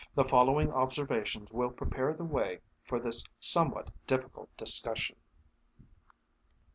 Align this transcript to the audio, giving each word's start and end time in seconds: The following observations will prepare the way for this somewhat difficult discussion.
The 0.15 0.23
following 0.23 0.71
observations 0.73 1.51
will 1.51 1.69
prepare 1.69 2.11
the 2.11 2.23
way 2.23 2.61
for 2.81 2.99
this 2.99 3.23
somewhat 3.39 3.91
difficult 4.07 4.49
discussion. 4.57 5.15